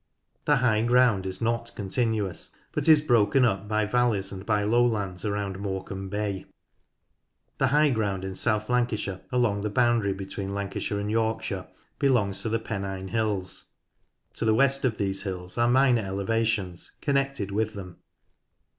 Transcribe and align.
The 0.45 0.55
high 0.55 0.81
ground 0.81 1.27
is 1.27 1.43
not 1.43 1.71
continuous, 1.75 2.55
but 2.71 2.89
is 2.89 3.03
broken 3.03 3.45
up 3.45 3.67
by 3.67 3.85
valleys 3.85 4.31
and 4.31 4.43
by 4.43 4.63
lowlands 4.63 5.25
around 5.25 5.59
Morccambe 5.59 6.09
Bay. 6.09 6.45
The 7.59 7.67
high 7.67 7.91
ground 7.91 8.25
in 8.25 8.33
South 8.33 8.67
Lancashire 8.67 9.21
along 9.31 9.61
the 9.61 9.69
boundary 9.69 10.13
between 10.13 10.55
Lancashire 10.55 10.97
and 10.97 11.07
8 11.07 11.13
NORTH 11.13 11.25
LANCASHIRE 11.33 11.53
Yorkshire 11.59 11.67
belongs 11.99 12.41
to 12.41 12.49
the 12.49 12.57
Pennine 12.59 13.09
Hills; 13.09 13.73
to 14.33 14.43
the 14.43 14.55
west 14.55 14.83
of 14.85 14.97
these 14.97 15.21
hills 15.21 15.59
are 15.59 15.69
minor 15.69 16.01
elevations 16.01 16.93
connected 16.99 17.51
with 17.51 17.75
them. 17.75 17.97